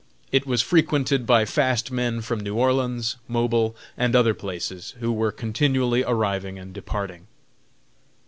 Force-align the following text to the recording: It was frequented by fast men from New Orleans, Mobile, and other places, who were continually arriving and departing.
It 0.31 0.47
was 0.47 0.63
frequented 0.63 1.27
by 1.27 1.45
fast 1.45 1.91
men 1.91 2.21
from 2.21 2.39
New 2.39 2.55
Orleans, 2.55 3.17
Mobile, 3.27 3.75
and 3.95 4.15
other 4.15 4.33
places, 4.33 4.95
who 4.99 5.13
were 5.13 5.31
continually 5.31 6.03
arriving 6.03 6.57
and 6.57 6.73
departing. 6.73 7.27